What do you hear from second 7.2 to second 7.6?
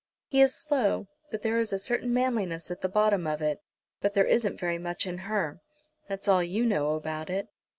it."